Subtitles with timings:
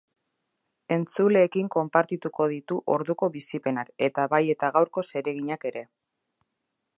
[0.93, 5.85] Entzuleekin konpartituko ditu orduko bizipenak eta bai eta gaurko zereginak ere.